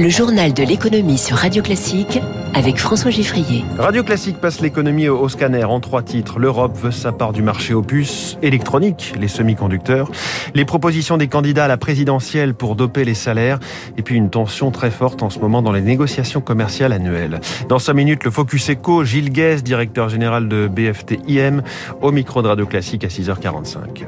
[0.00, 2.20] Le journal de l'économie sur Radio Classique
[2.54, 3.64] avec François Giffrier.
[3.78, 6.38] Radio Classique passe l'économie au scanner en trois titres.
[6.38, 10.08] L'Europe veut sa part du marché aux puces électroniques, les semi-conducteurs,
[10.54, 13.58] les propositions des candidats à la présidentielle pour doper les salaires,
[13.96, 17.40] et puis une tension très forte en ce moment dans les négociations commerciales annuelles.
[17.68, 21.64] Dans cinq minutes, le Focus Eco, Gilles Guez, directeur général de BFT IM,
[22.02, 24.06] au micro de Radio Classique à 6h45.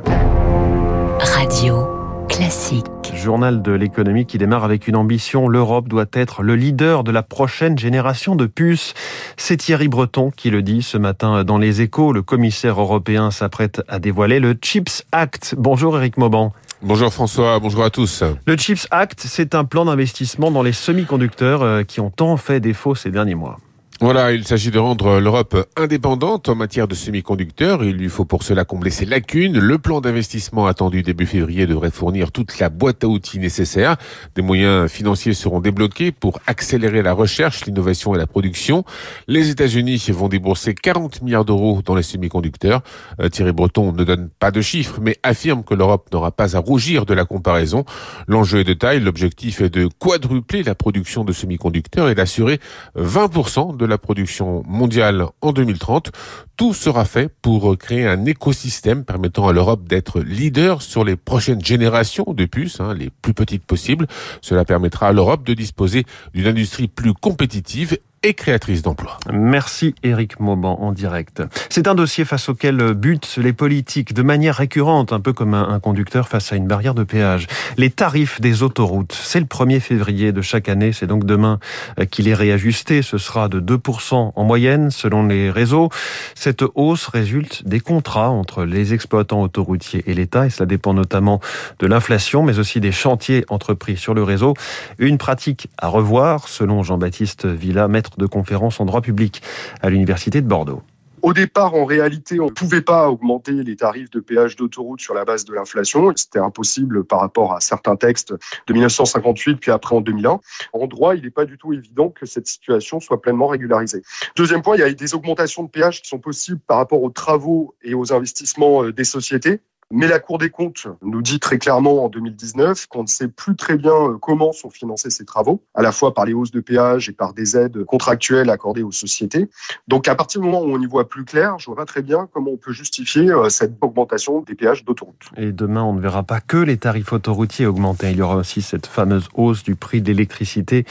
[1.18, 1.84] Radio
[2.29, 2.99] Classique.
[3.14, 5.48] Journal de l'économie qui démarre avec une ambition.
[5.48, 8.95] L'Europe doit être le leader de la prochaine génération de puces.
[9.36, 12.12] C'est Thierry Breton qui le dit ce matin dans les échos.
[12.12, 15.55] Le commissaire européen s'apprête à dévoiler le Chips Act.
[15.59, 16.52] Bonjour Eric Mauban.
[16.83, 18.24] Bonjour François, bonjour à tous.
[18.46, 22.58] Le Chips Act, c'est un plan d'investissement dans les semi-conducteurs euh, qui ont tant fait
[22.58, 23.58] défaut ces derniers mois.
[24.02, 27.84] Voilà, il s'agit de rendre l'Europe indépendante en matière de semi-conducteurs.
[27.84, 29.58] Il lui faut pour cela combler ses lacunes.
[29.58, 33.98] Le plan d'investissement attendu début février devrait fournir toute la boîte à outils nécessaire.
[34.36, 38.86] Des moyens financiers seront débloqués pour accélérer la recherche, l'innovation et la production.
[39.28, 42.80] Les États-Unis vont débourser 40 milliards d'euros dans les semi-conducteurs.
[43.20, 46.58] Euh, Thierry Breton ne donne pas de chiffres, mais affirme que l'Europe n'aura pas à
[46.60, 47.84] rougir de la comparaison.
[48.28, 49.00] L'enjeu est de taille.
[49.00, 52.60] L'objectif est de quadrupler la production de semi-conducteurs et d'assurer
[52.97, 56.10] 20% de la production mondiale en 2030.
[56.56, 61.64] Tout sera fait pour créer un écosystème permettant à l'Europe d'être leader sur les prochaines
[61.64, 64.06] générations de puces, hein, les plus petites possibles.
[64.41, 69.18] Cela permettra à l'Europe de disposer d'une industrie plus compétitive et créatrice d'emplois.
[69.32, 71.42] Merci Éric Mauban en direct.
[71.70, 75.80] C'est un dossier face auquel butent les politiques de manière récurrente, un peu comme un
[75.80, 77.46] conducteur face à une barrière de péage.
[77.78, 81.60] Les tarifs des autoroutes, c'est le 1er février de chaque année, c'est donc demain
[81.98, 85.88] euh, qu'il est réajusté, ce sera de 2% en moyenne selon les réseaux.
[86.34, 91.41] Cette hausse résulte des contrats entre les exploitants autoroutiers et l'État et cela dépend notamment
[91.78, 94.52] de l'inflation mais aussi des chantiers entrepris sur le réseau.
[94.98, 99.42] Une pratique à revoir selon Jean-Baptiste Villa, maître de conférence en droit public
[99.83, 100.83] à l'Université de Bordeaux.
[101.22, 105.12] Au départ, en réalité, on ne pouvait pas augmenter les tarifs de péage d'autoroute sur
[105.12, 106.10] la base de l'inflation.
[106.16, 108.32] C'était impossible par rapport à certains textes
[108.66, 110.41] de 1958, puis après en 2001.
[110.72, 114.03] En droit, il n'est pas du tout évident que cette situation soit pleinement régularisée.
[114.34, 117.10] Deuxième point, il y a des augmentations de péage qui sont possibles par rapport aux
[117.10, 119.60] travaux et aux investissements euh, des sociétés.
[119.93, 123.56] Mais la Cour des comptes nous dit très clairement en 2019 qu'on ne sait plus
[123.56, 126.61] très bien euh, comment sont financés ces travaux, à la fois par les hausses de
[126.61, 129.49] péage et par des aides contractuelles accordées aux sociétés.
[129.89, 132.28] Donc à partir du moment où on y voit plus clair, je vois très bien
[132.33, 135.31] comment on peut justifier euh, cette augmentation des péages d'autoroute.
[135.37, 138.12] Et demain, on ne verra pas que les tarifs autoroutiers augmenter.
[138.12, 140.84] Il y aura aussi cette fameuse hausse du prix de l'électricité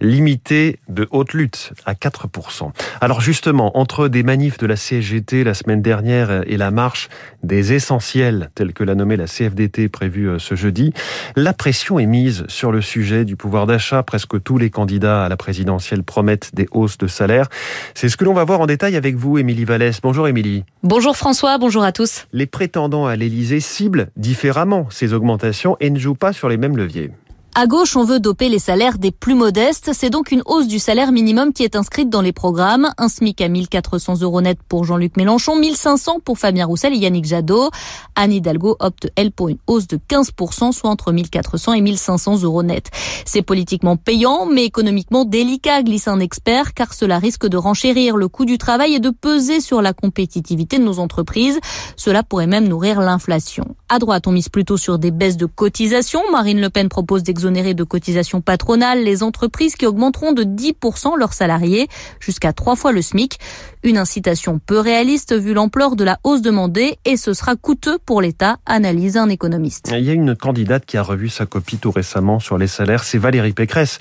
[0.00, 2.72] limitée de haute lutte à 4%.
[3.00, 7.08] Alors justement, entre des manifs de la CGT la semaine dernière et la marche
[7.44, 10.92] des essentiels telle que l'a nommé la CFDT prévue euh, ce jeudi.
[11.36, 14.02] La pression est mise sur le sujet du pouvoir d'achat.
[14.02, 17.48] Presque tous les candidats à la présidentielle promettent des hausses de salaire.
[17.94, 20.00] C'est ce que l'on va voir en détail avec vous, Émilie Vallès.
[20.02, 20.64] Bonjour Émilie.
[20.82, 22.26] Bonjour François, bonjour à tous.
[22.32, 26.76] Les prétendants à l'Élysée ciblent différemment ces augmentations et ne jouent pas sur les mêmes
[26.76, 27.10] leviers.
[27.56, 29.90] À gauche, on veut doper les salaires des plus modestes.
[29.92, 32.90] C'est donc une hausse du salaire minimum qui est inscrite dans les programmes.
[32.96, 37.24] Un SMIC à 1400 euros net pour Jean-Luc Mélenchon, 1500 pour Fabien Roussel et Yannick
[37.24, 37.70] Jadot.
[38.14, 42.62] Anne Hidalgo opte, elle, pour une hausse de 15%, soit entre 1400 et 1500 euros
[42.62, 42.88] net.
[43.24, 48.28] C'est politiquement payant, mais économiquement délicat, glisse un expert, car cela risque de renchérir le
[48.28, 51.58] coût du travail et de peser sur la compétitivité de nos entreprises.
[51.96, 53.74] Cela pourrait même nourrir l'inflation.
[53.92, 56.22] À droite, on mise plutôt sur des baisses de cotisations.
[56.30, 61.32] Marine Le Pen propose d'exonérer de cotisations patronales les entreprises qui augmenteront de 10% leurs
[61.32, 61.88] salariés
[62.20, 63.40] jusqu'à trois fois le SMIC.
[63.82, 68.20] Une incitation peu réaliste vu l'ampleur de la hausse demandée et ce sera coûteux pour
[68.20, 69.90] l'État, analyse un économiste.
[69.92, 73.02] Il y a une candidate qui a revu sa copie tout récemment sur les salaires,
[73.02, 73.98] c'est Valérie Pécresse.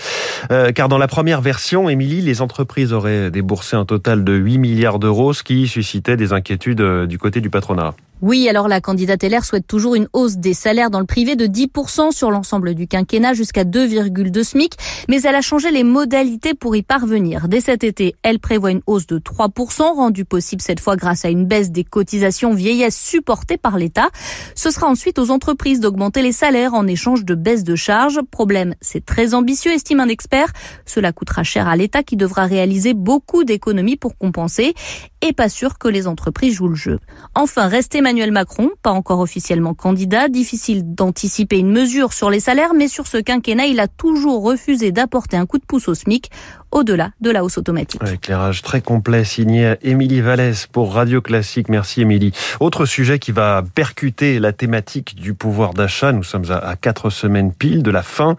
[0.52, 4.60] Euh, car dans la première version, Émilie, les entreprises auraient déboursé un total de 8
[4.60, 7.96] milliards d'euros, ce qui suscitait des inquiétudes euh, du côté du patronat.
[8.22, 11.46] Oui, alors la candidate LR souhaite toujours une hausse des salaires dans le privé de
[11.48, 14.74] 10% sur l'ensemble du quinquennat jusqu'à 2,2 SMIC,
[15.08, 17.48] mais elle a changé les modalités pour y parvenir.
[17.48, 21.30] Dès cet été, elle prévoit une hausse de 3%, rendue possible cette fois grâce à
[21.30, 24.10] une baisse des cotisations vieillesse supportées par l'État.
[24.54, 28.20] Ce sera ensuite aux entreprises d'augmenter les salaires en échange de baisse de charges.
[28.32, 30.52] Problème, c'est très ambitieux, estime un expert.
[30.86, 34.74] Cela coûtera cher à l'État qui devra réaliser beaucoup d'économies pour compenser
[35.22, 37.00] et pas sûr que les entreprises jouent le jeu.
[37.36, 42.74] Enfin, reste Emmanuel Macron, pas encore officiellement candidat, difficile d'anticiper une mesure sur les salaires,
[42.74, 46.30] mais sur ce quinquennat, il a toujours refusé d'apporter un coup de pouce au SMIC.
[46.72, 48.02] Au-delà de la hausse automatique.
[48.04, 51.70] Un éclairage très complet signé Émilie Vallès pour Radio Classique.
[51.70, 52.32] Merci Émilie.
[52.60, 56.12] Autre sujet qui va percuter la thématique du pouvoir d'achat.
[56.12, 58.36] Nous sommes à quatre semaines pile de la fin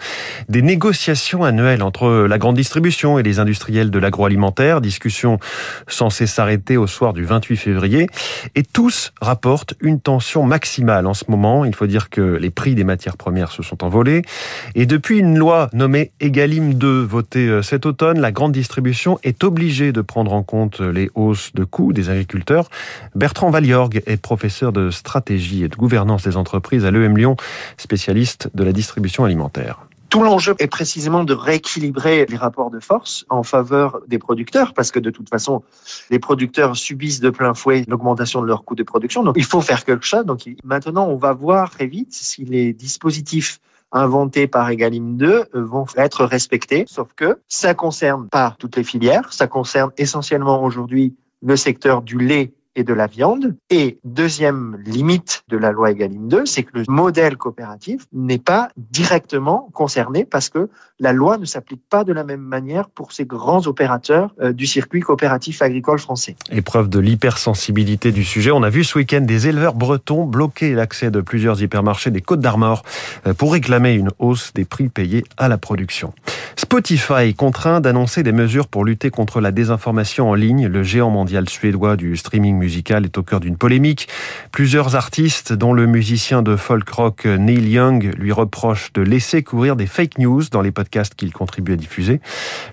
[0.49, 4.81] des négociations annuelles entre la grande distribution et les industriels de l'agroalimentaire.
[4.81, 5.39] Discussion
[5.89, 8.07] censée s'arrêter au soir du 28 février.
[8.55, 11.65] Et tous rapportent une tension maximale en ce moment.
[11.65, 14.23] Il faut dire que les prix des matières premières se sont envolés.
[14.75, 19.45] Et depuis une loi nommée Egalim 2, votée euh, cet automne, la grande distribution est
[19.45, 22.69] obligée de prendre en compte les hausses de coûts des agriculteurs.
[23.15, 27.37] Bertrand Valiorg est professeur de stratégie et de gouvernance des entreprises à l'EM Lyon,
[27.77, 29.81] spécialiste de la distribution alimentaire.
[30.11, 34.91] Tout l'enjeu est précisément de rééquilibrer les rapports de force en faveur des producteurs, parce
[34.91, 35.63] que de toute façon,
[36.11, 39.23] les producteurs subissent de plein fouet l'augmentation de leurs coûts de production.
[39.23, 40.25] Donc, il faut faire quelque chose.
[40.25, 43.61] Donc, maintenant, on va voir très vite si les dispositifs
[43.93, 46.85] inventés par Egalim 2 euh, vont être respectés.
[46.89, 49.33] Sauf que ça concerne pas toutes les filières.
[49.33, 53.57] Ça concerne essentiellement aujourd'hui le secteur du lait et de la viande.
[53.69, 58.69] Et deuxième limite de la loi Egalim 2, c'est que le modèle coopératif n'est pas
[58.77, 60.69] directement concerné parce que
[60.99, 64.67] la loi ne s'applique pas de la même manière pour ces grands opérateurs euh, du
[64.67, 66.37] circuit coopératif agricole français.
[66.51, 71.11] Épreuve de l'hypersensibilité du sujet, on a vu ce week-end des éleveurs bretons bloquer l'accès
[71.11, 72.83] de plusieurs hypermarchés des Côtes d'Armor
[73.27, 76.13] euh, pour réclamer une hausse des prix payés à la production.
[76.57, 80.67] Spotify contraint d'annoncer des mesures pour lutter contre la désinformation en ligne.
[80.67, 84.07] Le géant mondial suédois du streaming musical est au cœur d'une polémique.
[84.53, 89.75] Plusieurs artistes, dont le musicien de folk rock Neil Young, lui reprochent de laisser courir
[89.75, 92.21] des fake news dans les podcasts qu'il contribue à diffuser.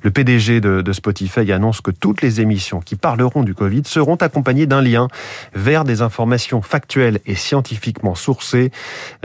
[0.03, 4.15] Le PDG de, de Spotify annonce que toutes les émissions qui parleront du Covid seront
[4.15, 5.07] accompagnées d'un lien
[5.55, 8.71] vers des informations factuelles et scientifiquement sourcées.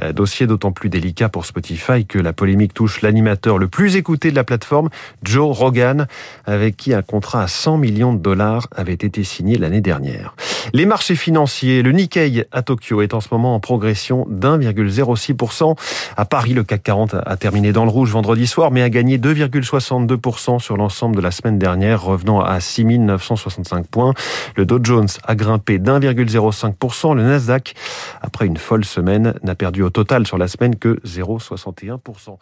[0.03, 4.31] Euh, dossier d'autant plus délicat pour Spotify que la polémique touche l'animateur le plus écouté
[4.31, 4.89] de la plateforme,
[5.23, 6.07] Joe Rogan,
[6.47, 10.35] avec qui un contrat à 100 millions de dollars avait été signé l'année dernière.
[10.73, 15.77] Les marchés financiers, le Nikkei à Tokyo est en ce moment en progression d'1,06%.
[16.17, 19.19] À Paris, le CAC 40 a terminé dans le rouge vendredi soir, mais a gagné
[19.19, 24.15] 2,62% sur l'ensemble de la semaine dernière, revenant à 6 965 points.
[24.57, 27.15] Le Dow Jones a grimpé d'1,05%.
[27.15, 27.75] Le Nasdaq,
[28.21, 32.39] après une folle semaine, n'a perdu au total sur la semaine que 0,61%.